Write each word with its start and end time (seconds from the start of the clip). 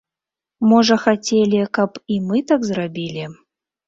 Можа, 0.69 0.95
хацелі, 1.03 1.59
каб 1.79 1.99
і 2.15 2.17
мы 2.31 2.41
так 2.53 2.65
зрабілі. 2.71 3.27